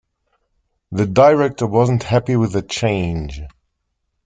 [0.91, 3.39] The director wasn't happy with the change.